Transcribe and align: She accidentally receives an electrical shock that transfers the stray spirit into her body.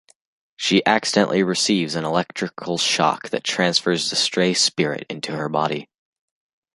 She 0.55 0.83
accidentally 0.83 1.43
receives 1.43 1.93
an 1.93 2.05
electrical 2.05 2.79
shock 2.79 3.29
that 3.29 3.43
transfers 3.43 4.09
the 4.09 4.15
stray 4.15 4.55
spirit 4.55 5.05
into 5.11 5.31
her 5.33 5.47
body. 5.47 5.89